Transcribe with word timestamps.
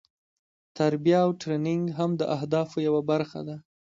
تربیه 0.77 1.17
او 1.25 1.31
ټریننګ 1.41 1.83
هم 1.97 2.11
د 2.19 2.23
اهدافو 2.35 2.77
یوه 2.87 3.01
برخه 3.11 3.39
ده. 3.47 3.55